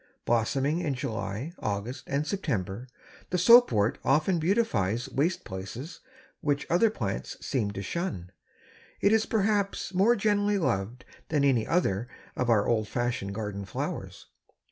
Blossoming 0.25 0.79
in 0.79 0.95
July, 0.95 1.53
August 1.59 2.05
and 2.07 2.25
September, 2.25 2.87
the 3.29 3.37
Soapwort 3.37 3.99
often 4.03 4.39
beautifies 4.39 5.07
waste 5.09 5.45
places 5.45 5.99
which 6.39 6.65
other 6.71 6.89
plants 6.89 7.37
seem 7.45 7.69
to 7.69 7.83
shun. 7.83 8.31
It 8.99 9.11
is 9.11 9.27
perhaps 9.27 9.93
more 9.93 10.15
generally 10.15 10.57
loved 10.57 11.05
than 11.29 11.43
any 11.43 11.67
other 11.67 12.07
of 12.35 12.49
our 12.49 12.65
old 12.67 12.87
fashioned 12.87 13.35
garden 13.35 13.63
flowers. 13.63 14.25